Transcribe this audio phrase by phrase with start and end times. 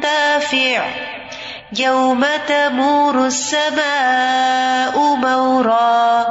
[0.00, 0.86] دافع
[1.78, 6.26] يوم تمور السماء مورا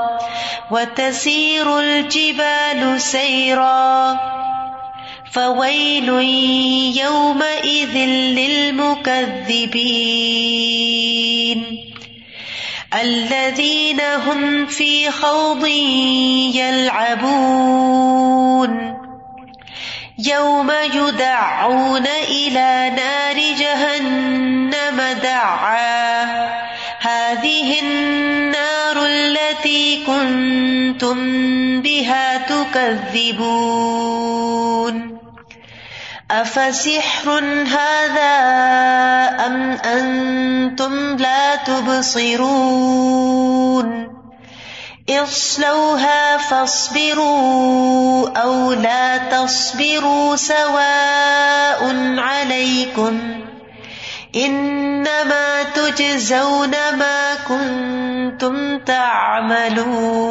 [0.71, 4.36] وتسير الجبال سيرا
[5.37, 6.09] فويل
[6.97, 7.95] يومئذ
[8.37, 9.17] للمكذبين
[13.01, 15.65] الذين هم في خوض
[16.55, 17.77] يلعبون
[20.19, 26.23] يوم يدعون إلى نار جهنم دعا
[26.99, 31.17] هذه النار التي كنتم
[31.81, 33.97] بها تكذبون
[36.31, 37.29] افسحر
[37.63, 38.35] هذا
[39.45, 43.07] ام انتم لا تبصرون
[45.09, 53.19] اصلوها فاصبروا او لا تصبروا سواء عليكم
[54.35, 60.27] انما تجزون ما كنتم تعملون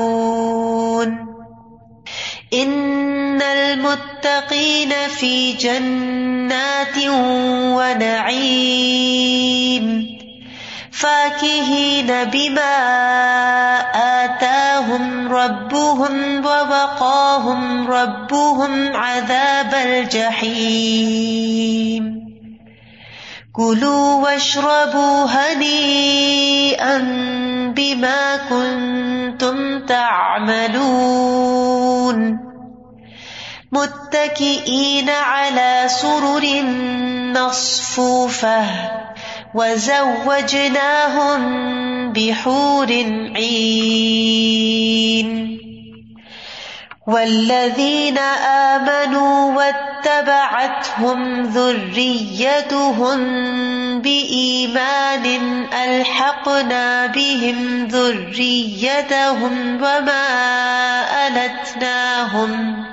[2.53, 6.97] ان المت المتقین فی جنات
[7.77, 9.07] ونعیم
[11.01, 12.73] فاکہین بما
[14.03, 21.25] آتاہم ربهم ووقاہم ربهم عذاب الجحیم
[23.57, 26.97] کلوا واشربوا هنیئا
[27.77, 29.57] بما کنتم
[29.89, 31.86] تعملون.
[33.77, 36.63] متكئين على سرر
[37.33, 38.65] نصفوفة
[39.55, 41.43] وزوجناهم
[42.13, 42.91] بحور
[43.37, 44.67] عين
[47.07, 53.19] والذين آمنوا واتبعتهم ذريتهم
[54.01, 55.27] بإيمان
[55.73, 60.27] ألحقنا بهم ذريتهم وما
[61.27, 62.85] ألتناهم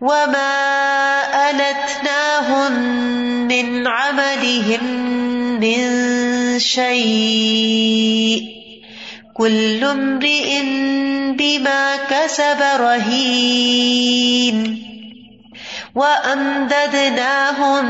[0.00, 2.72] وما ألتناهم
[3.48, 4.84] من عملهم
[5.60, 5.78] من
[6.58, 8.42] شيء
[9.34, 10.62] كل امرئ
[11.36, 14.56] بما كسب رهين
[15.94, 17.84] وأمددناهم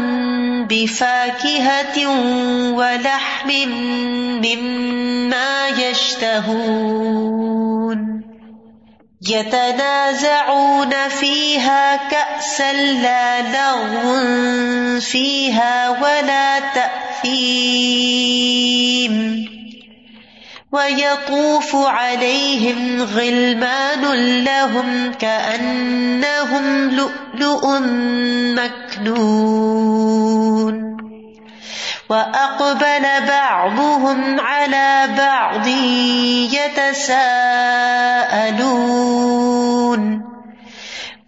[0.67, 2.09] بفاكهة
[2.75, 3.51] ولحم
[4.43, 7.40] مما يشتهون
[9.31, 14.21] يتنازعون فيها كأسا لا لغو
[15.01, 18.11] فيها ولا تأثيم
[20.73, 24.03] ويطوف عليهم غلمان
[24.45, 27.79] لهم كأنهم لؤلؤ
[28.59, 30.21] مكنون
[32.11, 35.67] وأقبل بعضهم على بعض
[36.59, 37.21] يتساءلون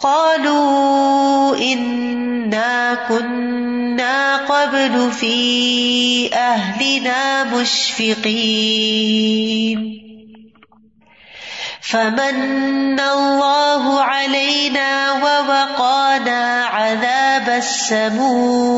[0.00, 8.82] قالوا إنا كنا قبل في أهلنا مشفقين
[11.80, 18.72] فمن الله علينا ووقانا عذاب السموم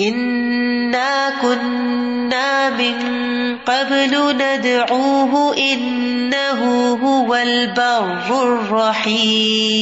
[0.00, 2.96] إنا كنا من
[3.58, 9.72] قبل ندعوه إنه هو البر الرحيم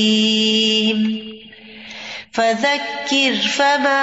[2.33, 4.01] فذكر فما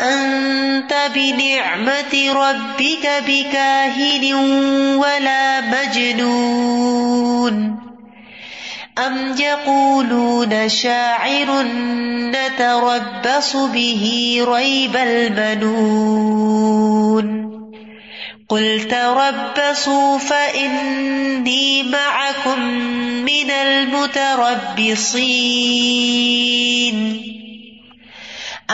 [0.00, 4.34] أنت بنعمة ربك بكاهن
[4.96, 7.12] ولا مجنون
[8.98, 11.62] أم يقولون شاعر
[12.32, 14.04] نتربص به
[14.48, 16.62] ريب المنون
[18.48, 22.60] قل تربصوا فإني معكم
[23.24, 24.52] من المتربصين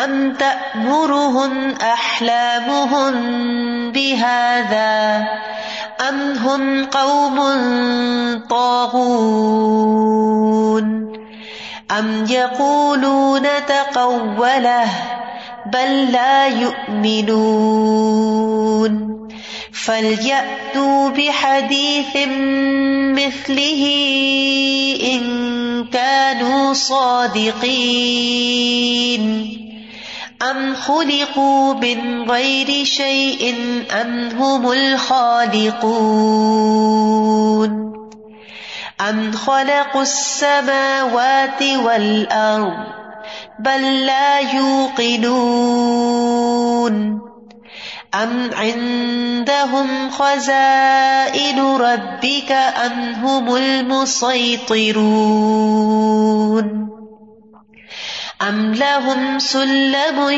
[0.05, 3.19] أم تأمرهن أحلامهن
[3.95, 5.29] بهذا
[6.09, 7.39] أم هم قوم
[8.51, 9.18] طاغون
[11.99, 14.91] أم يقولون تقوله
[15.67, 18.09] بل لا يؤمنون
[19.73, 22.17] فليأتوا بحديث
[23.19, 23.85] مثله
[25.03, 27.59] إن كانوا صادقين
[30.43, 33.55] أم خلقوا من غير شيء
[33.93, 35.99] أم هم الخالقون
[39.01, 42.99] أم خلقوا السماوات والأرض
[43.59, 45.89] بل لا يوقنون
[48.15, 54.99] أم عندهم خزائن ربك أم هم المسيطرون
[58.43, 60.31] أم لهم سلم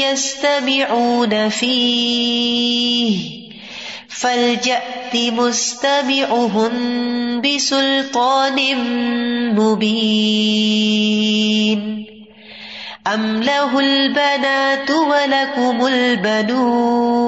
[0.00, 3.41] يستمعون فيه
[4.14, 6.72] فليأت مستمعهم
[7.40, 8.76] بسلطان
[9.54, 11.12] مبين
[13.14, 17.22] أم له البنات ولكم البنون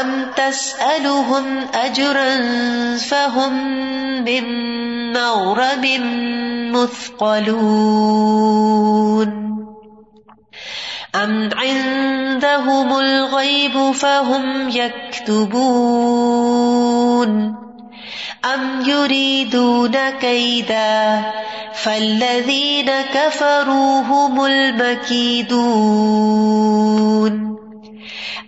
[0.00, 2.36] أم تسألهم أجرا
[2.96, 3.52] فهم
[4.24, 4.44] من
[5.12, 5.86] مغرب
[6.72, 8.10] مثقلون
[11.14, 16.10] أم عندهم الغيب فهم يكتبون
[18.54, 21.22] أم يريدون كيدا
[21.74, 25.50] فالذين كفروا هم المكيدون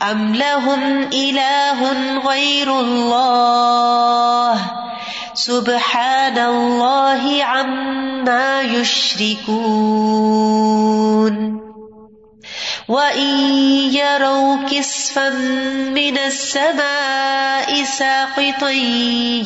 [0.02, 1.92] أم لهم إله
[2.28, 4.56] غير الله
[5.34, 10.12] سبحان الله عما يشركون
[12.92, 13.32] وَإِن
[13.96, 15.28] يَرَوْا كِسْفًا
[15.96, 18.70] مِّنَ السَّمَاءِ سَاقِطًا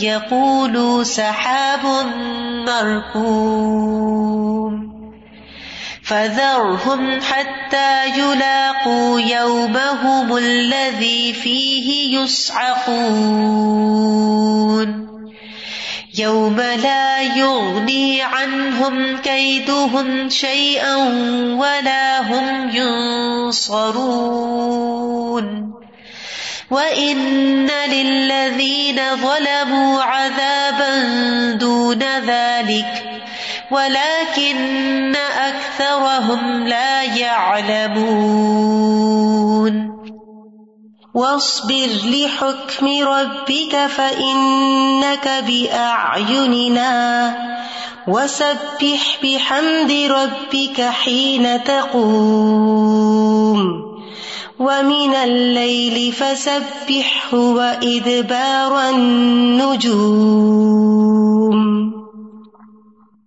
[0.02, 1.84] يَقُولُوا سَحَابٌ
[2.66, 4.16] مَّرْكُومٌ
[6.02, 13.06] فَذَرْهُمْ حَتَّىٰ يُلَاقُوا يَوْمَهُمُ الَّذِي فِيهِ يُصْعَقُونَ
[16.18, 20.96] يوم لا يغني عنهم كيدهم شيئا
[21.56, 24.16] ولا هم ينصرون
[26.70, 31.02] وإن للذين ظلموا عذابا
[31.52, 33.02] دون ذلك
[33.70, 38.76] ولكن أكثرهم لا يعلمون
[41.16, 46.92] واصبر لحكم ربك فإنك بأعيننا
[48.08, 53.60] وسبح بحمد ربك حين تقوم
[54.58, 60.37] ومن الليل فسبحه وإدبار النجوم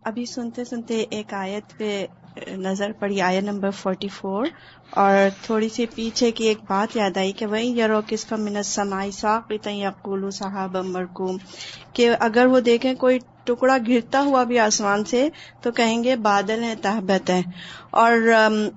[0.06, 2.06] ابھی سنتے سنتے ایک آیت پہ
[2.48, 4.46] نظر پڑی آیا نمبر فورٹی فور
[4.92, 8.66] اور تھوڑی سی پیچھے کی ایک بات یاد آئی کہ وہی یارو کس کا منت
[8.66, 11.38] سمائی ساق یقول صاحب مرکوم
[11.94, 13.20] کہ اگر وہ دیکھیں کوئی
[13.50, 15.28] ٹکڑا گرتا ہوا بھی آسمان سے
[15.62, 17.42] تو کہیں گے بادل ہیں تحبت ہیں۔
[17.92, 18.12] اور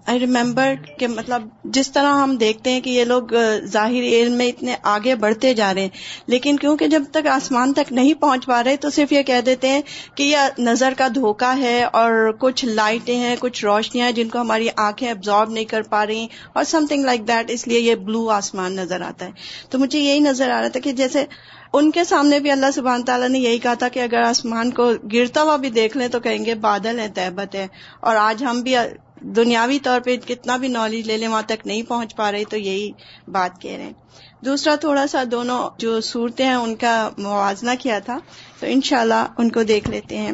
[0.07, 4.47] آئی ریمبر کہ مطلب جس طرح ہم دیکھتے ہیں کہ یہ لوگ ظاہر علم میں
[4.49, 5.89] اتنے آگے بڑھتے جا رہے ہیں،
[6.27, 9.69] لیکن کیونکہ جب تک آسمان تک نہیں پہنچ پا رہے تو صرف یہ کہہ دیتے
[9.69, 9.83] ہیں
[10.15, 14.41] کہ یہ نظر کا دھوکا ہے اور کچھ لائٹیں ہیں، کچھ روشنیاں ہیں جن کو
[14.41, 17.95] ہماری آنکھیں ابزارب نہیں کر پا رہی اور سم تھنگ لائک دیٹ اس لیے یہ
[18.05, 19.31] بلو آسمان نظر آتا ہے۔
[19.71, 21.25] تو مجھے یہی نظر آ رہا تھا کہ جیسے
[21.73, 24.93] ان کے سامنے بھی اللہ سبحان تعالیٰ نے یہی کہا تھا کہ اگر آسمان کو
[25.13, 27.67] گرتا ہوا بھی دیکھ لیں تو کہیں گے بادل ہے تہبت ہے
[28.01, 28.75] اور آج ہم بھی
[29.21, 32.57] دنیاوی طور پہ کتنا بھی نالج لے لیں، وہاں تک نہیں پہنچ پا رہے تو
[32.57, 32.93] یہی
[33.29, 33.93] بات کہہ رہے ہیں۔
[34.45, 38.19] دوسرا تھوڑا سا دونوں جو صورتیں ہیں، ان کا موازنہ کیا تھا،
[38.61, 40.33] تو انشاءاللہ ان کو دیکھ لیتے ہیں۔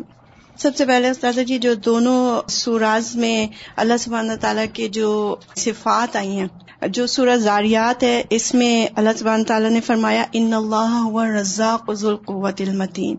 [0.59, 3.47] سب سے پہلے استاد جی جو دونوں سوراز میں
[3.77, 6.47] اللہ سبحانہ تعالیٰ کے جو صفات آئی ہیں،
[6.89, 11.09] جو سورج زاریات ہے، اس میں اللہ سبحانہ تعالیٰ نے فرمایا، ان اللہ
[11.41, 13.17] رضا ذو القوت المتین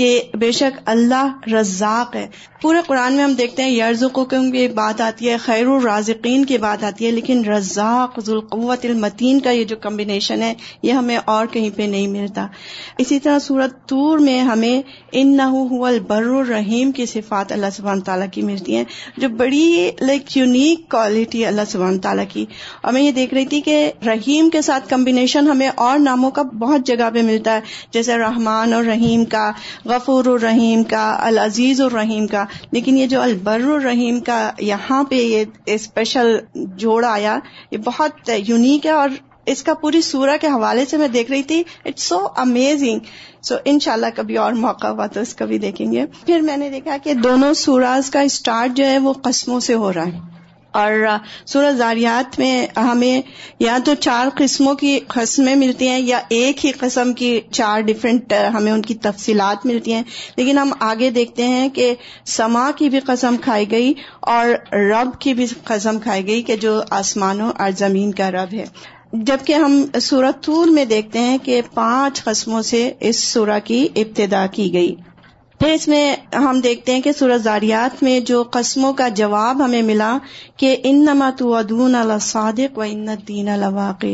[0.00, 2.26] کہ بے شک اللہ رزاق ہے۔
[2.62, 6.84] پورے قرآن میں ہم دیکھتے ہیں یرز کی بات آتی ہے، خیر الرازقین کی بات
[6.84, 11.70] آتی ہے، لیکن رزاق ذوالقوت المتین کا یہ جو کمبینیشن ہے، یہ ہمیں اور کہیں
[11.76, 12.46] پہ نہیں ملتا۔
[12.98, 18.26] اسی طرح صورت طور میں ہمیں ان نہ البر الرحیم کی صفات اللہ سبحانہ تعالیٰ
[18.32, 18.84] کی ملتی ہیں،
[19.16, 22.46] جو بڑی لائک یونیک کوالٹی اللہ سبحانہ تعالیٰ کی۔
[22.82, 26.42] اور میں یہ دیکھ رہی تھی کہ رحیم کے ساتھ کمبینیشن ہمیں اور ناموں کا
[26.42, 29.50] بہت جگہ پہ ملتا ہے، جیسے رحمان اور رحیم کا
[29.90, 35.44] غفور الرحیم کا، العزیز الرحیم کا، لیکن یہ جو البر الرحیم کا یہاں پہ یہ
[35.66, 37.38] اسپیشل جوڑ آیا،
[37.70, 39.08] یہ بہت یونیک ہے اور
[39.46, 42.98] اس کا پوری سورہ کے حوالے سے میں دیکھ رہی تھی۔ اٹس سو امیزنگ
[43.42, 46.40] سو ان شاء اللہ کبھی اور موقع ہوا تو اس کا بھی دیکھیں گے۔ پھر
[46.40, 50.06] میں نے دیکھا کہ دونوں سوراز کا اسٹارٹ جو ہے وہ قسموں سے ہو رہا
[50.06, 50.39] ہے۔
[50.72, 50.92] اور
[51.46, 53.20] سورج زاریات میں ہمیں
[53.58, 58.32] یا تو چار قسموں کی قسمیں ملتی ہیں یا ایک ہی قسم کی چار ڈفرینٹ
[58.54, 60.02] ہمیں ان کی تفصیلات ملتی ہیں۔
[60.36, 61.94] لیکن ہم آگے دیکھتے ہیں کہ
[62.26, 66.82] سما کی بھی قسم کھائی گئی اور رب کی بھی قسم کھائی گئی کہ جو
[66.90, 68.64] آسمانوں اور زمین کا رب ہے۔
[69.12, 74.46] جبکہ ہم سورت طور میں دیکھتے ہیں کہ پانچ قسموں سے اس سورہ کی ابتدا
[74.46, 74.94] کی گئی۔
[75.60, 79.82] پھر اس میں ہم دیکھتے ہیں کہ سورج زاریات میں جو قسموں کا جواب ہمیں
[79.82, 80.18] ملا
[80.56, 84.06] کہ ان نمت ادون الصادق و ان دین الواقع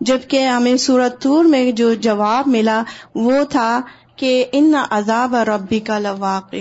[0.00, 2.82] جبکہ ہمیں سورت طور میں جو جواب ملا
[3.14, 3.80] وہ تھا
[4.16, 6.56] کہ ان عذاب ربی کا لواقع۔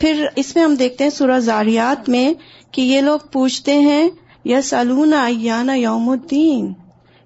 [0.00, 2.34] پھر اس میں ہم دیکھتے ہیں سورج زاریات میں
[2.70, 4.08] کہ یہ لوگ پوچھتے ہیں
[4.44, 6.72] یس ایانا یوم الدین؟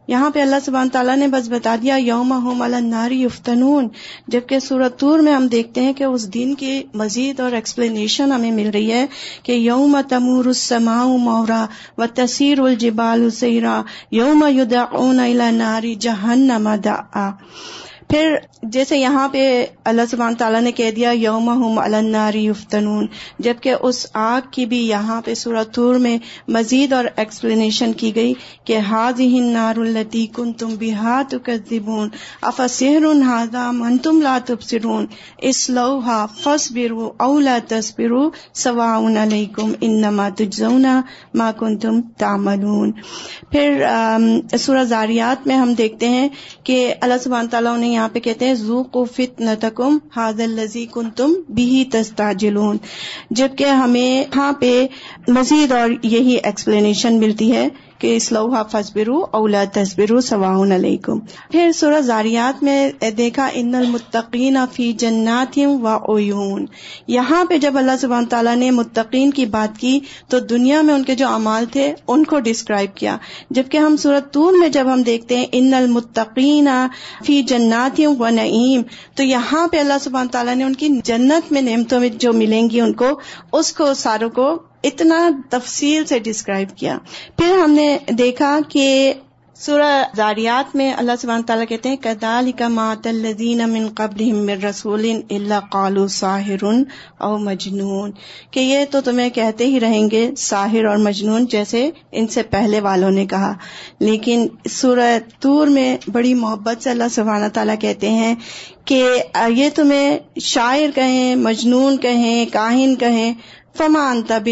[0.08, 3.88] یہاں پہ اللہ سبحانہ تعالیٰ نے بس بتا دیا، یوم ہوم الناری یفتنون،
[4.28, 8.50] جبکہ سورت طور میں ہم دیکھتے ہیں کہ اس دن کی مزید اور ایکسپلینیشن ہمیں
[8.50, 9.06] مل رہی ہے
[9.42, 11.66] کہ یوم تمور السماء مورا
[11.98, 17.30] و تصیر الجبال سیرا، یوم یدعون الى ناری جہنم دعا۔
[18.10, 19.40] پھر جیسے یہاں پہ
[19.84, 23.06] اللہ سبحانہ تعالیٰ نے کہہ دیا یوم ہم الناری یفتنون،
[23.38, 25.34] جبکہ اس آگ کی بھی یہاں پہ
[25.72, 26.16] طور میں
[26.48, 28.32] مزید اور ایکسپلینیشن کی گئی
[28.64, 32.08] کہ ہاد ہن نار التی کن تم بحات کون
[32.42, 35.06] افسر ہادا من تم لا تبصرون
[35.38, 38.88] اس لوہا فس برو اولا تصبرو سوا
[39.22, 41.00] علیکم انما تجزونا
[41.34, 42.92] ما کن تم تاملون
[43.50, 43.84] پھر
[44.58, 46.28] سورہ زاریات میں ہم دیکھتے ہیں
[46.64, 50.86] کہ اللہ سبحانہ تعالیٰ نے یہاں پہ کہتے ہیں زو کو فت نتکم حاض الزی
[50.92, 52.76] کن تم بھی تستاجلون
[53.30, 54.86] جبکہ ہمیں یہاں پہ
[55.28, 61.18] مزید اور یہی ایکسپلینیشن ملتی ہے۔ کہ اسلوحا فصبرو اولا تصبرو سواؤن علیکم۔
[61.50, 66.66] پھر سورہ زاریات میں دیکھا، ان المتقین فی جنات و عیون۔
[67.06, 71.04] یہاں پہ جب اللہ سبحانہ تعالیٰ نے متقین کی بات کی، تو دنیا میں ان
[71.04, 73.16] کے جو اعمال تھے، ان کو ڈسکرائب کیا۔
[73.50, 76.68] جبکہ ہم سورت طور میں جب ہم دیکھتے ہیں، ان المتقین
[77.26, 78.82] فی جنات و نعیم،
[79.14, 82.70] تو یہاں پہ اللہ سبحانہ تعالیٰ نے ان کی جنت میں نعمتوں میں جو ملیں
[82.70, 83.20] گی، ان کو،
[83.52, 86.98] اس کو، ساروں کو اتنا تفصیل سے ڈسکرائب کیا۔
[87.38, 89.14] پھر ہم نے دیکھا کہ
[89.54, 95.10] سورہ زاریات میں اللہ سبحانہ تعالیٰ کہتے ہیں کدال کا مات الدین امن قبل رسول
[95.30, 96.64] اللہ قالو ساحر
[97.18, 98.10] او مجنون۔
[98.50, 102.80] کہ یہ تو تمہیں کہتے ہی رہیں گے، ساحر اور مجنون جیسے ان سے پہلے
[102.80, 103.54] والوں نے کہا۔
[104.00, 108.34] لیکن سورہ تور میں بڑی محبت سے اللہ سبحانہ تعالیٰ کہتے ہیں
[108.84, 113.34] کہ یہ تمہیں شاعر کہیں، مجنون کہیں، کاہن کہیں
[113.74, 114.48] فمان تب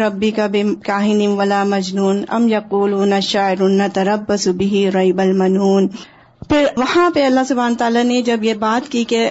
[0.00, 5.88] ربی کا بے کاہن ولا مجنون ام یقول نہ شاعر نہ ترب بھی ریب المنون۔
[6.48, 9.30] پھر وہاں پہ اللہ سبحانہ تعالیٰ نے جب یہ بات کی کہ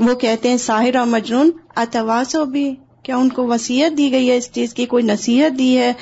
[0.00, 4.36] وہ کہتے ہیں ساحر اور مجنون اتواسو بھی، کیا ان کو وسیعت دی گئی ہے
[4.36, 5.92] اس چیز کی، کوئی نصیحت دی ہے؟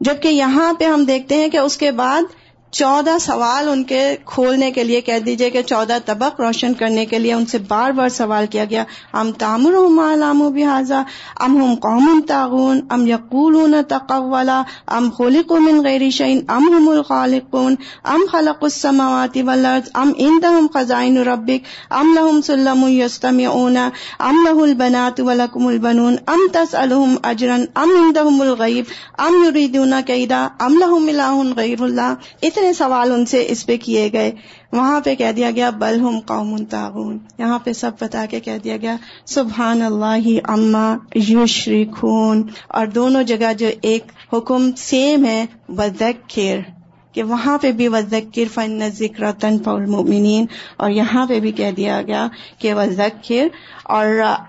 [0.00, 2.22] جبکہ یہاں پہ ہم دیکھتے ہیں کہ اس کے بعد
[2.70, 7.18] چودہ سوال ان کے کھولنے کے لیے کہہ دیجیے کہ چودہ طبق روشن کرنے کے
[7.18, 11.02] لیے ان سے بار بار سوال کیا گیا۔ ام تامر مالام و بحاظہ
[11.40, 17.74] ام ہم قوم تعاون ام یقول تقولا؟ ام خلق من غیر شعین ام ہم الخالقون؟
[18.04, 23.76] ام خلق السماوات والارض؟ ام اندہم خزائن ربک؟ ام لہم سلم یستمعون؟
[24.18, 28.84] ام لہ البنات ولکم البنون؟ ام تسألہم اجرا؟ ام اندہم الغیب؟
[29.18, 32.14] ام یریدون کیدا؟ ام لہم الہ غیر اللہ؟
[32.58, 34.32] اتنے سوال ان سے اس پہ کیے گئے۔
[34.72, 38.58] وہاں پہ کہہ دیا گیا، بل ہم قوم تعاون یہاں پہ سب بتا کے کہہ
[38.64, 38.96] دیا گیا
[39.26, 46.77] سبحان اللہ اما یوشری خون اور دونوں جگہ جو ایک حکم سیم ہے بدکر
[47.18, 50.44] کہ وہاں پہ بھی وزکر فن ذکر تن المؤمنین
[50.76, 52.26] اور یہاں پہ بھی کہہ دیا گیا
[52.58, 53.48] کہ وزکر
[53.84, 54.06] اور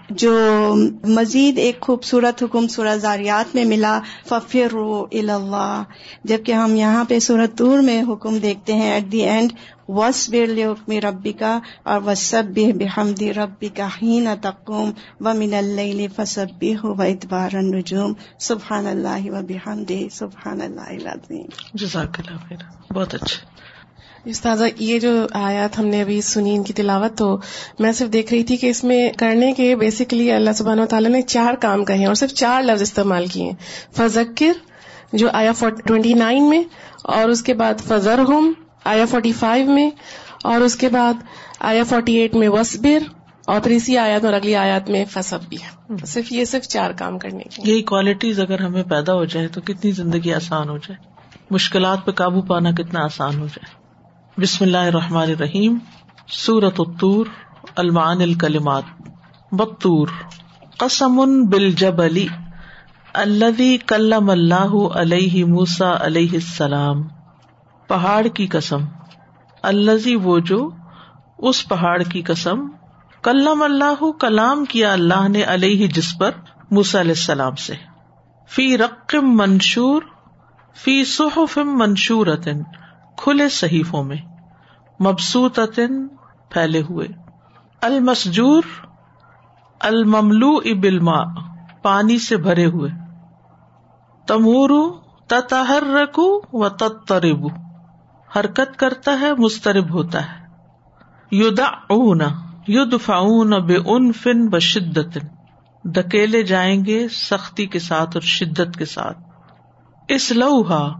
[0.09, 0.33] جو
[1.07, 5.83] مزید ایک خوبصورت حکم سورہ زاریات میں ملا ففر اللہ
[6.23, 9.53] جبکہ ہم یہاں پہ سورت طور میں حکم دیکھتے ہیں ایٹ دی اینڈ
[9.89, 16.85] وصبر لحکم ربی کا اور وسب بحمد ربی کا ہین تقوم و من اللیل فسبح
[16.85, 18.13] و ادبار النجوم.
[18.39, 21.45] سبحان اللہ و بحمد سبحان اللہ العظیم.
[21.73, 22.93] جزاک اللہ خیر.
[22.93, 23.47] بہت اچھا.
[24.25, 27.37] استاذہ یہ جو آیات ہم نے ابھی سنی ان کی تلاوت تو
[27.79, 31.11] میں صرف دیکھ رہی تھی کہ اس میں کرنے کے بیسکلی اللہ سبحانہ و تعالیٰ
[31.11, 33.55] نے چار کام کہے ہیں اور صرف چار لفظ استعمال کیے ہیں۔
[33.95, 34.51] فذکر
[35.13, 35.51] جو آیا
[35.85, 36.63] ٹوینٹی نائن میں
[37.03, 39.89] اور اس کے بعد فضر ہوم آیا فورٹی فائیو میں
[40.43, 41.13] اور اس کے بعد
[41.59, 45.57] آیا فورٹی ایٹ میں وسبر اور پھر اسی آیات اور اگلی آیات میں فصب بھی
[45.57, 49.47] ہے۔ صرف یہ صرف چار کام کرنے کی یہی کوالٹیز اگر ہمیں پیدا ہو جائے
[49.47, 50.95] تو کتنی زندگی آسان ہو جائے۔
[51.51, 53.79] مشکلات پہ قابو پانا کتنا آسان ہو جائے۔
[54.41, 55.77] بسم اللہ الرحمن الرحیم۔
[56.27, 57.25] سورت الطور
[57.75, 58.83] المان الکلمات۔
[59.51, 60.07] بطور
[60.77, 62.27] قسم بل جب علی
[63.13, 67.18] الدی کلم اللہ علیہ موسا علیہ السلام۔
[67.89, 68.77] پہاڑ کی قسم۔
[69.63, 70.69] الزی وہ جو
[71.37, 72.67] اس پہاڑ کی قسم۔
[73.23, 76.31] کلم اللہ، کلام کیا اللہ نے علیہ جس پر
[76.71, 77.73] موسا علیہ السلام سے۔
[78.49, 80.01] فی رقم منشور،
[80.75, 82.27] فی صحف منشور
[83.17, 84.17] کھلے صحیفوں میں۔
[85.01, 85.59] مبسوط
[86.49, 87.07] پھیلے ہوئے۔
[87.81, 88.63] المسجور
[89.79, 91.23] المملو ابلما
[91.81, 92.91] پانی سے بھرے ہوئے۔
[94.27, 94.93] تمور
[95.27, 95.83] تتحر
[96.53, 97.68] و تترب
[98.35, 100.49] حرکت کرتا ہے، مسترب ہوتا ہے۔
[101.31, 102.21] یودا اون
[102.67, 105.17] ید فاون بے ان فن ب شدت
[106.43, 109.17] جائیں گے سختی کے ساتھ اور شدت کے ساتھ۔
[110.07, 110.93] اس لوہا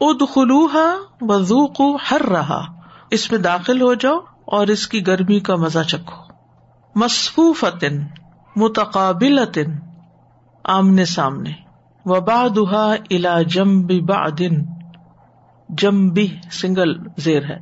[0.00, 2.64] اد خلوحا وزوق ہر رہا
[3.10, 6.22] اس میں داخل ہو جاؤ اور اس کی گرمی کا مزہ چکھو۔
[6.94, 7.64] مصفوف
[8.56, 9.38] متقابل
[10.64, 11.50] آمنے سامنے۔
[12.04, 14.77] وبا دہا الا جمبی با دن
[15.68, 17.58] جمبی سنگل زیر ہے۔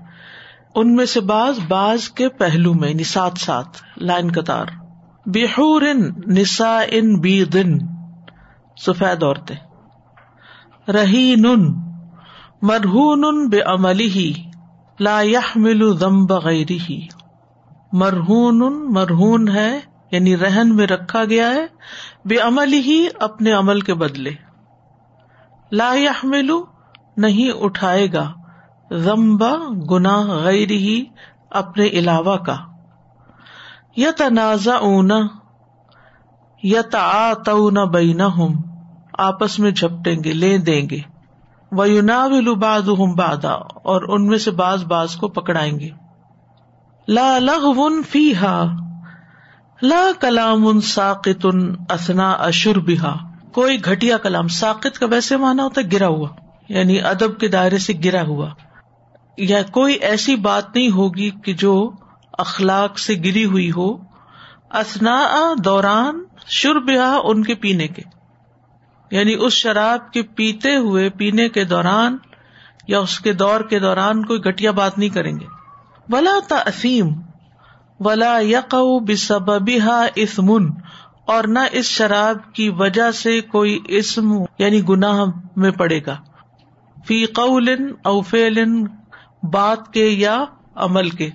[0.75, 4.67] ان میں سے باز باز کے پہلو میں یعنی ساتھ ساتھ، لائن قطار۔
[5.27, 5.83] بحور
[6.27, 7.79] نسا ان بی دن
[8.87, 9.57] سفید عورتیں۔
[10.91, 11.81] رہی نن
[12.63, 14.33] مرہون بے عملی ہی
[15.01, 15.23] لا
[15.57, 17.07] ملو دم بغیر ہی
[17.93, 21.67] مرہون مرہون ہے یعنی رہن میں رکھا گیا ہے۔
[22.25, 24.31] بے عمل ہی اپنے عمل کے بدلے۔
[25.73, 26.76] لا ملو
[27.17, 28.33] نہیں اٹھائے گا۔
[28.91, 29.53] غمبا
[29.91, 31.05] گنا غیر ہی
[31.51, 32.57] اپنے علاوہ کا۔
[33.97, 35.21] یا تنازع اونا
[36.63, 37.33] یا تا
[37.85, 38.63] بینا ہوں
[39.19, 41.01] آپس میں جھپٹیں گے، لے دیں گے۔
[42.55, 43.53] باد بادا
[43.85, 45.89] اور ان میں سے باز باز کو پکڑائیں گے۔
[47.09, 47.79] لا لغ
[48.11, 48.65] فی ہا
[49.83, 53.17] لا کلام ان ساقت ان اسنا اشر بہا
[53.53, 56.29] کوئی گٹیا کلام ساقت کا ویسے مانا ہوتا ہے گرا ہوا۔
[56.69, 58.51] یعنی ادب کے دائرے سے گرا ہوا۔
[59.39, 61.91] یا کوئی ایسی بات نہیں ہوگی کہ جو
[62.33, 63.97] اخلاق سے گری ہوئی ہو۔
[64.71, 65.27] اسنا
[65.65, 68.03] دوران شربہ ان کے پینے کے۔
[69.11, 72.17] یعنی اس شراب کے پیتے ہوئے پینے کے دوران
[72.89, 75.47] یا اس کے دور کے دوران کوئی گٹیا بات نہیں کریں گے۔
[76.09, 77.09] ولا تفیم
[78.01, 78.75] ولا یق
[79.07, 80.71] بسبا اسمن
[81.27, 85.25] اور نہ اس شراب کی وجہ سے کوئی اسم یعنی گناہ
[85.57, 86.17] میں پڑے گا۔
[87.07, 87.69] فی قول
[88.05, 88.65] او فیل
[89.53, 91.31] بات کے یا عمل کے۔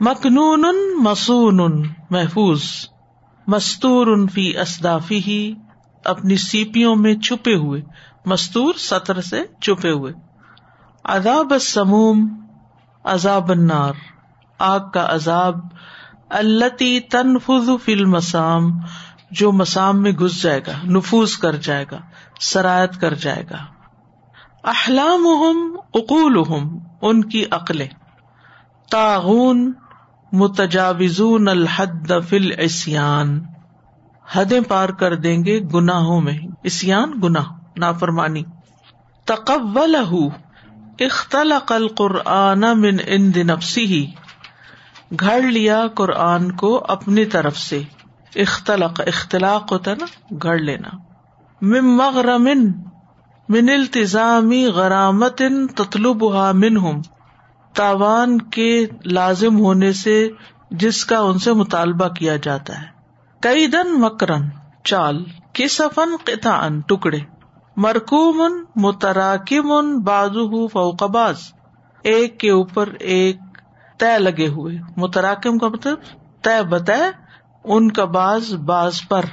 [0.00, 0.64] مخنون
[1.02, 2.62] مسون محفوظ۔
[3.46, 5.54] مستور فی اسدافی ہی
[6.04, 7.82] اپنی سیپیوں میں چھپے ہوئے۔
[8.26, 10.12] مستور سطر سے چھپے ہوئے۔
[11.04, 12.46] عذاب سموم
[13.04, 13.92] عذاب النار۔
[14.58, 15.54] آگ کا عذاب
[16.30, 18.70] التی تنفذ فی المسام،
[19.30, 21.98] جو مسام میں گھس جائے گا نفوز کر جائے گا،
[22.40, 23.77] سرایت کر جائے گا۔
[24.64, 25.26] احلام
[25.94, 26.42] اقول
[27.02, 27.88] ان کی عقلیں۔
[28.90, 29.72] تاغون
[30.32, 33.40] متجاوزون الحد فل اسیان
[34.32, 37.44] حدیں پار کر دیں گے گناہوں میں۔ اسیان گناہ،
[37.76, 38.42] نافرمانی۔
[39.24, 39.96] تقبل
[41.00, 44.06] اختلق القرآن من ان نفسی ہی
[45.20, 47.82] گھڑ لیا قرآن کو اپنی طرف سے۔
[48.34, 50.96] اختلق، اختلاق ہوتا نا، گھڑ لینا۔
[51.62, 52.72] مم مغرمن
[53.48, 55.42] من التظامی غرامت
[55.76, 56.22] تطلب
[56.54, 57.02] من ہوں
[57.74, 60.28] تاوان کے لازم ہونے سے
[60.70, 62.86] جس کا ان سے مطالبہ کیا جاتا ہے۔
[63.42, 64.42] کئی دن مکرن،
[64.84, 67.18] چال، کسفن قطعن ٹکڑے۔
[67.76, 71.36] مرکوم متراکم بازو فوقباز
[72.04, 73.36] ایک کے اوپر ایک
[73.98, 75.98] طے لگے ہوئے۔ متراکم کا مطلب
[76.42, 76.90] طے بت
[77.64, 79.24] ان کا باز باز پر۔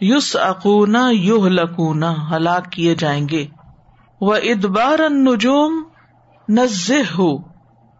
[0.00, 3.46] یوس اکونا یوہ لکونا ہلاک کیے جائیں گے۔
[4.20, 5.82] وہ ادبار نجوم
[6.48, 7.38] نز ہو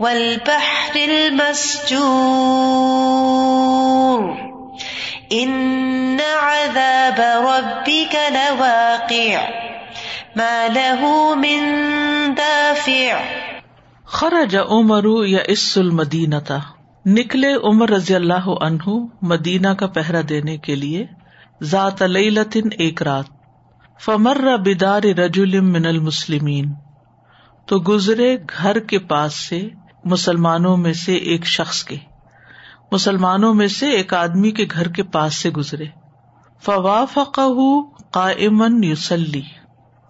[0.00, 2.20] والبحر المسجور
[5.32, 9.48] ان عذاب ربك لواقع
[10.36, 11.60] ما له من
[12.34, 13.20] دافع
[14.04, 15.78] خرج عمر یا اس
[17.06, 18.90] نکلے عمر رضی اللہ عنہ
[19.22, 21.06] مدینہ کا پہرا دینے کے لیے
[21.62, 23.24] ذات لیلتن ایک رات۔
[24.04, 26.74] فمر بدار رجل من المسلمین۔
[27.66, 29.68] تو گزرے گھر کے پاس سے
[30.04, 31.96] مسلمانوں میں سے ایک شخص کے۔
[32.92, 35.84] مسلمانوں میں سے ایک آدمی کے گھر کے پاس سے گزرے۔
[36.62, 37.04] فوا
[38.10, 39.42] قائمن یوسلی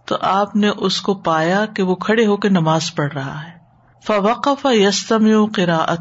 [0.07, 3.53] تو آپ نے اس کو پایا کہ وہ کھڑے ہو کے نماز پڑھ رہا ہے۔
[4.07, 5.94] فوقف یستم کرا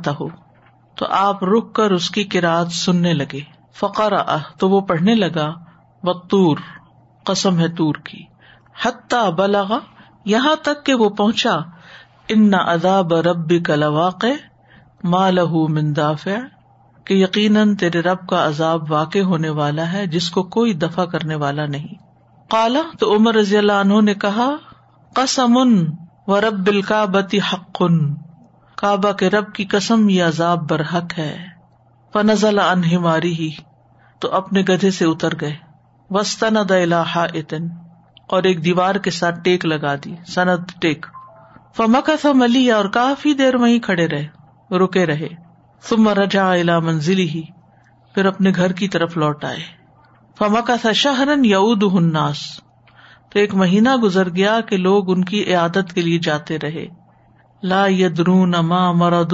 [0.99, 3.39] تو آپ رک کر اس کی کراط سننے لگے۔
[3.73, 4.13] فقر
[4.59, 5.53] تو وہ پڑھنے لگا۔
[6.03, 6.57] بطور
[7.23, 8.23] قسم ہے تور کی۔
[8.85, 9.77] حتیٰ بلغا
[10.25, 11.57] یہاں تک کہ وہ پہنچا۔
[12.27, 14.25] ان اداب ربی کا لواق
[15.03, 16.35] ماں لہو مندافع
[17.05, 21.35] کہ یقیناً تیرے رب کا عذاب واقع ہونے والا ہے، جس کو کوئی دفاع کرنے
[21.35, 21.87] والا نہیں۔
[22.49, 24.49] کالا تو عمر رضی اللہ عنہ نے کہا،
[25.15, 25.57] قسم
[26.27, 27.83] و رب الکابتی حق۔
[28.81, 31.37] کعبہ کے رب کی قسم یہ عذاب برحق ہے۔
[32.13, 33.49] فنزل ان ہماری ہی
[34.19, 35.55] تو اپنے گدھے سے اتر گئے۔
[36.09, 37.63] وسطن دلحا اتن
[38.27, 41.05] اور ایک دیوار کے ساتھ ٹیک لگا دی، سند ٹیک۔
[41.77, 44.27] فما کا تھا ملی اور کافی دیر وہیں کھڑے رہے،
[44.75, 45.27] رکے رہے۔
[45.81, 47.41] ثم رجا الا منزلی ہی
[48.13, 49.59] پھر اپنے گھر کی طرف لوٹ آئے۔
[50.37, 52.37] فما کا تھا شہرن یعود الناس،
[53.29, 56.98] تو ایک مہینہ گزر گیا کہ لوگ ان کی عیادت کے لیے جاتے رہے۔
[57.63, 59.33] لا یدرون ما مرد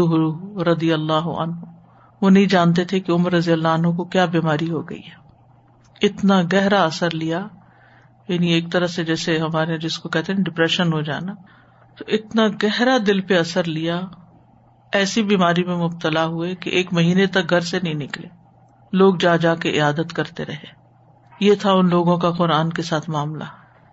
[0.68, 1.56] رضی اللہ عنہ۔
[2.22, 5.26] وہ نہیں جانتے تھے کہ عمر رضی اللہ عنہ کو کیا بیماری ہو گئی ہے۔
[6.02, 7.48] اتنا گہرا اثر لیا۔
[8.28, 11.34] یعنی ایک طرح سے جیسے ہمارے جس کو کہتے ہیں ڈپریشن ہو جانا۔
[11.98, 14.02] تو اتنا گہرا دل پہ اثر لیا۔
[14.92, 18.28] ایسی بیماری میں مبتلا ہوئے کہ ایک مہینے تک گھر سے نہیں نکلے۔
[18.94, 20.86] لوگ جا جا کے عیادت کرتے رہے۔
[21.40, 23.44] یہ تھا ان لوگوں کا قرآن کے ساتھ معاملہ۔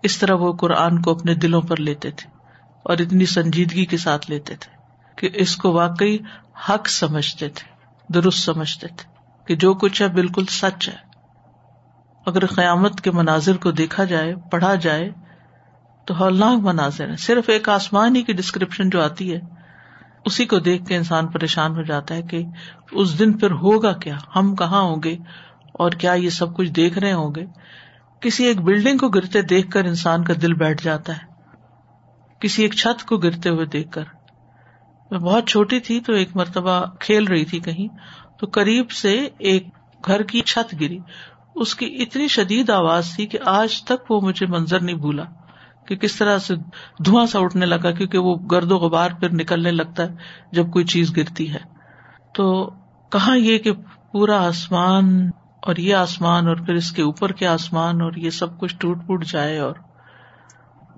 [0.03, 2.32] اس طرح وہ قرآن کو اپنے دلوں پر لیتے تھے۔
[2.83, 4.73] اور اتنی سنجیدگی کے ساتھ لیتے تھے
[5.15, 6.17] کہ اس کو واقعی
[6.69, 7.73] حق سمجھتے تھے،
[8.13, 9.09] درست سمجھتے تھے
[9.45, 10.95] کہ جو کچھ ہے بالکل سچ ہے۔
[12.25, 15.09] اگر قیامت کے مناظر کو دیکھا جائے، پڑھا جائے،
[16.05, 19.39] تو ہولناک مناظر ہے صرف ایک آسمان ہی کی ڈسکرپشن جو آتی ہے،
[20.25, 22.43] اسی کو دیکھ کے انسان پریشان ہو جاتا ہے کہ
[22.91, 25.17] اس دن پھر ہوگا کیا؟ ہم کہاں ہوں گے؟
[25.73, 27.45] اور کیا یہ سب کچھ دیکھ رہے ہوں گے؟
[28.19, 31.32] کسی ایک بلڈنگ کو گرتے دیکھ کر انسان کا دل بیٹھ جاتا ہے۔
[32.43, 34.03] کسی ایک چھت کو گرتے ہوئے دیکھ کر۔
[35.11, 37.87] میں بہت چھوٹی تھی تو ایک مرتبہ کھیل رہی تھی کہیں،
[38.39, 39.67] تو قریب سے ایک
[40.05, 40.99] گھر کی چھت گری۔
[41.55, 45.23] اس کی اتنی شدید آواز تھی کہ آج تک وہ مجھے منظر نہیں بھولا
[45.87, 46.55] کہ کس طرح سے
[47.05, 50.15] دھواں سا اٹھنے لگا کیونکہ وہ گرد و غبار پھر نکلنے لگتا ہے
[50.51, 51.59] جب کوئی چیز گرتی ہے۔
[52.33, 52.73] تو
[53.11, 53.71] کہاں یہ کہ
[54.11, 55.29] پورا آسمان
[55.61, 59.07] اور یہ آسمان اور پھر اس کے اوپر کے آسمان اور یہ سب کچھ ٹوٹ
[59.07, 59.75] پوٹ جائے اور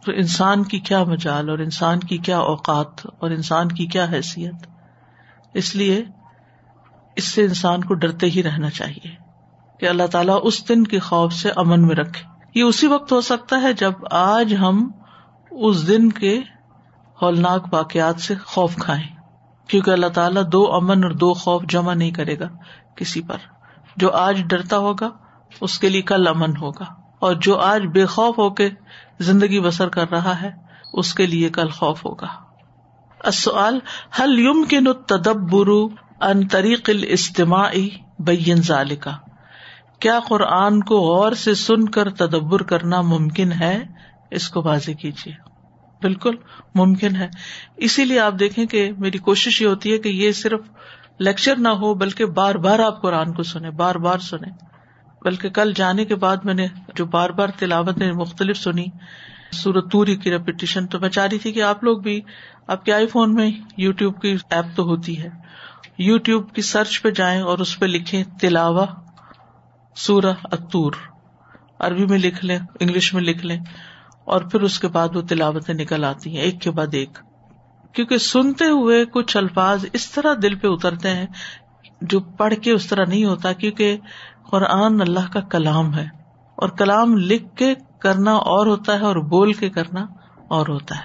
[0.05, 4.55] تو انسان کی کیا مجال اور انسان کی کیا اوقات اور انسان کی کیا حیثیت؟
[5.53, 6.03] اس لیے
[7.15, 9.07] اس سے انسان کو ڈرتے ہی رہنا چاہیے
[9.79, 13.21] کہ اللہ تعالیٰ اس دن کے خوف سے امن میں رکھے۔ یہ اسی وقت ہو
[13.21, 14.91] سکتا ہے جب آج ہم
[15.51, 16.39] اس دن کے
[17.21, 19.15] ہولناک واقعات سے خوف کھائیں۔
[19.67, 22.47] کیونکہ اللہ تعالیٰ دو امن اور دو خوف جمع نہیں کرے گا
[22.95, 23.37] کسی پر۔
[23.97, 25.09] جو آج ڈرتا ہوگا،
[25.61, 26.85] اس کے لیے کل امن ہوگا۔
[27.19, 28.69] اور جو آج بے خوف ہو کے
[29.19, 30.51] زندگی بسر کر رہا ہے،
[30.93, 32.27] اس کے لیے کل خوف ہوگا۔
[33.19, 33.79] السؤال
[34.19, 39.11] حل یم کے تدبر ان طریق الاستماعی بین ذالکا؟
[39.99, 43.83] کیا قرآن کو غور سے سن کر تدبر کرنا ممکن ہے؟
[44.31, 45.33] اس کو واضح کیجیے
[46.01, 46.35] بالکل
[46.75, 47.27] ممکن ہے۔
[47.77, 50.59] اسی لیے آپ دیکھیں کہ میری کوشش یہ ہوتی ہے کہ یہ صرف
[51.19, 54.51] لیکچر نہ ہو، بلکہ بار بار آپ قرآن کو سنیں، بار بار سنیں۔
[55.25, 58.85] بلکہ کل جانے کے بعد میں نے جو بار بار تلاوت مختلف سنی،
[59.53, 62.19] سورت توری کی ریپیٹیشن تو میں چاہ رہی تھی کہ آپ لوگ بھی،
[62.67, 65.29] آپ کے آئی فون میں یو ٹیوب کی ایپ تو ہوتی ہے
[65.97, 68.85] یو ٹیوب کی سرچ پہ جائیں اور اس پہ لکھیں تلاوا
[69.97, 70.93] سورہ اتور
[71.79, 73.59] عربی میں لکھ لیں، انگلش میں لکھ لیں،
[74.25, 77.17] اور پھر اس کے بعد وہ تلاوتیں نکل آتی ہیں، ایک کے بعد ایک۔
[77.93, 81.25] کیونکہ سنتے ہوئے کچھ الفاظ اس طرح دل پہ اترتے ہیں
[82.01, 83.97] جو پڑھ کے اس طرح نہیں ہوتا، کیونکہ
[84.55, 86.05] قرآن اللہ کا کلام ہے
[86.55, 90.05] اور کلام لکھ کے کرنا اور ہوتا ہے اور بول کے کرنا
[90.49, 91.03] اور ہوتا ہے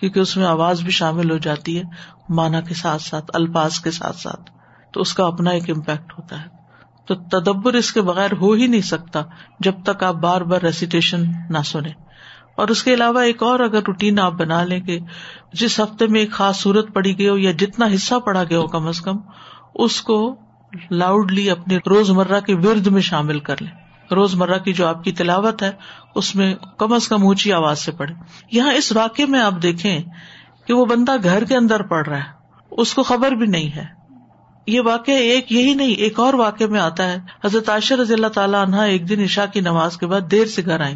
[0.00, 1.82] کیونکہ اس میں آواز بھی شامل ہو جاتی ہے
[2.28, 4.50] مانا کے ساتھ ساتھ، الفاظ کے ساتھ ساتھ،
[4.92, 6.46] تو اس کا اپنا ایک امپیکٹ ہوتا ہے۔
[7.06, 9.22] تو تدبر اس کے بغیر ہو ہی نہیں سکتا
[9.60, 11.92] جب تک آپ بار بار ریسیٹیشن نہ سنیں۔
[12.56, 14.98] اور اس کے علاوہ ایک اور اگر روٹین آپ بنا لیں کہ
[15.52, 18.66] جس ہفتے میں ایک خاص صورت پڑی گئی ہو یا جتنا حصہ پڑا گیا ہو
[18.66, 19.16] کم از کم،
[19.74, 20.36] اس کو
[20.90, 23.70] لاؤڈلی اپنے روز مرہ کے ورد میں شامل کر لیں۔
[24.14, 25.70] روز مرہ کی جو آپ کی تلاوت ہے،
[26.14, 28.14] اس میں کم از کم اونچی آواز سے پڑھے
[28.52, 30.00] یہاں اس واقعے میں آپ دیکھیں
[30.66, 33.84] کہ وہ بندہ گھر کے اندر پڑھ رہا ہے۔ اس کو خبر بھی نہیں ہے۔
[34.66, 38.26] یہ واقع ایک، یہی نہیں، ایک اور واقع میں آتا ہے۔ حضرت عائشہ رضی اللہ
[38.26, 40.94] تعالیٰ عنہ ایک دن عشاء کی نماز کے بعد دیر سے گھر آئی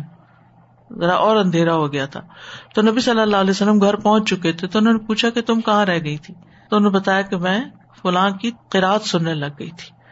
[0.98, 2.20] ذرا اور اندھیرا ہو گیا تھا۔
[2.74, 5.40] تو نبی صلی اللہ علیہ وسلم گھر پہنچ چکے تھے۔ تو انہوں نے پوچھا کہ
[5.40, 6.34] تم کہاں رہ گئی تھی؟
[6.70, 7.61] تو انہوں نے بتایا کہ میں
[8.03, 10.05] فلاں کی قرآد سننے لگ گئی تھی۔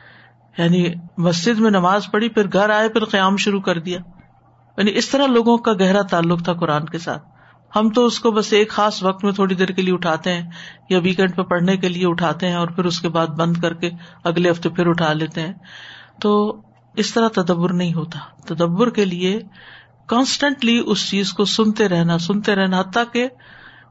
[0.63, 3.99] یعنی مسجد میں نماز پڑھی، پھر گھر آئے، پھر قیام شروع کر دیا۔
[4.77, 7.23] یعنی اس طرح لوگوں کا گہرا تعلق تھا قرآن کے ساتھ۔
[7.77, 10.51] ہم تو اس کو بس ایک خاص وقت میں تھوڑی دیر کے لیے اٹھاتے ہیں
[10.91, 13.75] یا ویکینڈ پہ پڑھنے کے لیے اٹھاتے ہیں اور پھر اس کے بعد بند کر
[13.75, 13.91] کے
[14.25, 15.53] اگلے ہفتے پھر اٹھا لیتے ہیں۔
[16.21, 16.61] تو
[16.97, 19.41] اس طرح تدبر نہیں ہوتا۔ تدبر کے لیے
[20.07, 23.29] کانسٹینٹلی اس چیز کو سنتے رہنا سنتے رہنا، حتیٰ کہ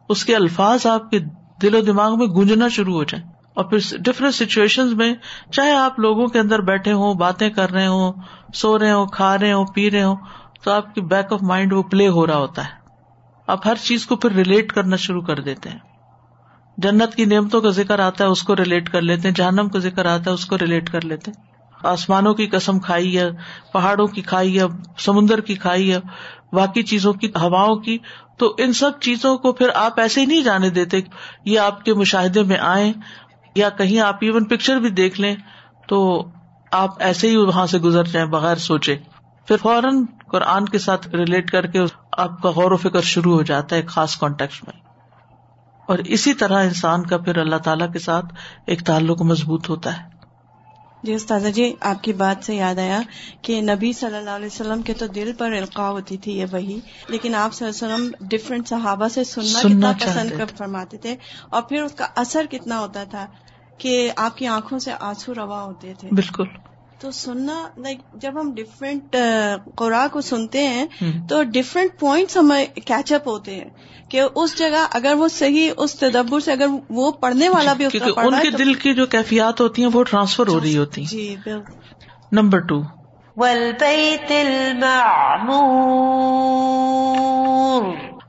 [0.10, 1.20] اس کے الفاظ آپ کے
[1.62, 5.14] دل و دماغ میں گونجنا شروع ہو جائیں اور پھر ڈفرینٹ سچویشن میں
[5.52, 8.14] چاہے آپ لوگوں کے اندر بیٹھے ہوں، باتیں کر رہے ہوں،
[8.54, 10.16] سو رہے ہوں، کھا رہے ہوں، پی رہے ہوں،
[10.64, 12.82] تو آپ کی بیک آف مائنڈ وہ پلے ہو رہا ہوتا ہے۔
[13.48, 15.80] آپ ہر چیز کو پھر ریلیٹ کرنا شروع کر دیتے ہیں۔
[16.78, 19.80] جنت کی نعمتوں کا ذکر آتا ہے، اس کو ریلیٹ کر لیتے ہیں۔ جہنم کا
[19.80, 21.52] ذکر آتا ہے، اس کو ریلیٹ کر لیتے ہیں۔
[21.84, 23.30] آسمانوں کی قسم کھائی ہے،
[23.74, 24.64] پہاڑوں کی کھائی ہے،
[24.98, 26.00] سمندر کی کھائی ہے۔
[26.54, 27.98] باقی چیزوں کی، ہواؤں کی،
[28.38, 31.00] تو ان سب چیزوں کو پھر آپ ایسے ہی نہیں جانے دیتے
[31.46, 32.94] یہ آپ کے مشاہدے میں آئے
[33.56, 35.36] یا کہیں آپ ایون پکچر بھی دیکھ لیں،
[35.88, 36.28] تو
[36.72, 38.98] آپ ایسے ہی وہاں سے گزر جائیں، بغیر سوچے۔
[39.48, 41.80] پھر فوراً قرآن کے ساتھ ریلیٹ کر کے
[42.18, 44.82] آپ کا غور و فکر شروع ہو جاتا ہے ایک خاص کانٹیکٹ میں۔
[45.88, 48.26] اور اسی طرح انسان کا پھر اللہ تعالی کے ساتھ
[48.68, 50.11] ایک تعلق مضبوط ہوتا ہے۔
[51.04, 53.02] جی استاذہ جی آپ کی بات سے یاد آیا
[53.42, 56.80] کہ نبی صلی اللہ علیہ وسلم کے تو دل پر القاع ہوتی تھی یہ وہی
[57.08, 61.16] لیکن آپ صلی اللہ علیہ وسلم ڈفرینٹ صحابہ سے سننا, سننا کتنا پسند فرماتے تھے
[61.50, 63.28] اور پھر اس کا اثر کتنا ہوتا تھا
[63.78, 66.44] کہ آپ کی آنکھوں سے آنسو روا ہوتے تھے۔ بالکل۔
[67.02, 69.16] تو سننا لائک جب ہم ڈفرینٹ
[69.76, 70.86] قرآ کو سنتے ہیں
[71.30, 73.70] تو ڈفرینٹ پوائنٹس ہمیں کیچ اپ ہوتے ہیں
[74.10, 78.40] کہ اس جگہ اگر وہ صحیح اس تدبر سے اگر وہ پڑھنے والا بھی ان
[78.42, 81.36] کے دل کی جو کیفیات ہوتی ہیں وہ ٹرانسفر ہو رہی ہوتی جی
[82.32, 82.82] نمبر ٹو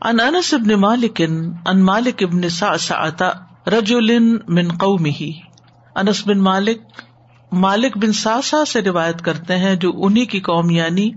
[0.01, 3.31] ان انس ابن مالک ان مالک ابن سعسعتا
[3.67, 5.31] رجل من قومه۔
[5.97, 7.03] انس بن مالک
[7.53, 11.11] مالک بن ساسا سے روایت کرتے ہیں جو انہیں کی قوم یعنی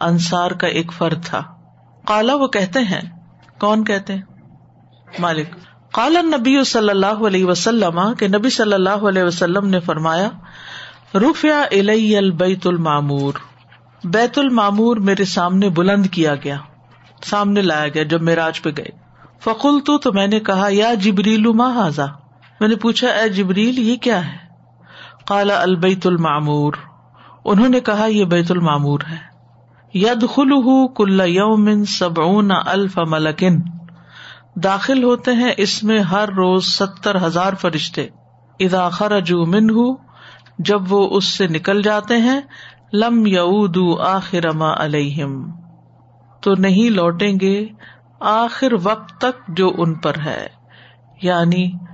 [0.00, 1.42] انصار کا ایک فرد تھا۔
[2.06, 3.00] کالا وہ کہتے ہیں،
[3.60, 4.22] کون کہتے ہیں؟
[5.18, 5.46] مالک۔
[5.92, 10.28] کالا نبی صلی اللہ علیہ وسلم کے نبی صلی اللہ علیہ وسلم نے فرمایا
[11.14, 11.64] رفیا
[12.18, 13.32] البیت المامور
[14.04, 16.56] بیت المامور میرے سامنے بلند کیا گیا،
[17.24, 18.88] سامنے لایا گیا جب میراج پہ گئے۔
[19.44, 22.06] فکل تو میں نے کہا، یا جبریل، ما حاضا
[22.60, 24.49] میں نے پوچھا، اے جبریل، یہ کیا ہے؟
[25.30, 26.72] کالا البیت المعمور۔
[27.44, 29.16] انہوں نے کہا، یہ بیت المعمور ہے۔
[29.94, 30.50] ید خل
[30.96, 33.58] کل یومن سبعون الف ملکن۔
[34.54, 38.08] داخل ہوتے ہیں اس میں ہر روز ستر ہزار فرشتے۔
[38.60, 39.66] ادا خرجو من
[40.58, 42.40] جب وہ اس سے نکل جاتے ہیں،
[42.92, 45.50] لم یعود آخر ما علیہم۔
[46.40, 47.66] تو نہیں لوٹیں گے
[48.20, 50.46] آخر وقت تک جو ان پر ہے۔
[51.22, 51.89] یعنی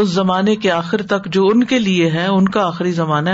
[0.00, 3.30] اس زمانے کے آخر تک جو ان کے لیے ہے ان کا آخری زمانہ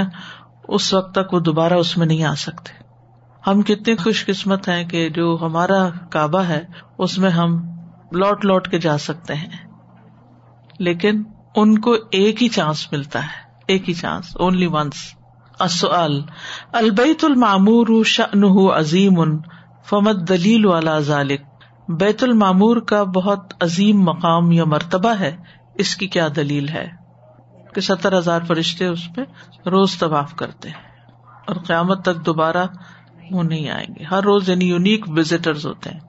[0.68, 2.82] اس وقت تک وہ دوبارہ اس میں نہیں آ سکتے۔
[3.46, 6.64] ہم کتنے خوش قسمت ہیں کہ جو ہمارا کعبہ ہے،
[6.98, 7.56] اس میں ہم
[8.12, 9.66] لوٹ لوٹ کے جا سکتے ہیں۔
[10.78, 11.22] لیکن
[11.56, 14.94] ان کو ایک ہی چانس ملتا ہے، ایک ہی چانس اونلی ونس
[15.58, 16.20] اصل
[16.72, 19.38] البیت المعمور شن عظیم ان
[19.90, 21.40] فمت دلیل والا ذالک
[21.88, 25.36] بیت المعمور کا بہت عظیم مقام یا مرتبہ ہے۔
[25.78, 26.88] اس کی کیا دلیل ہے
[27.74, 29.20] کہ ستر ہزار فرشتے اس پہ
[29.68, 31.10] روز طواف کرتے ہیں
[31.46, 32.66] اور قیامت تک دوبارہ
[33.30, 36.00] وہ نہیں آئیں گے۔ ہر روز یعنی یونیک وزٹرز ہوتے ہیں۔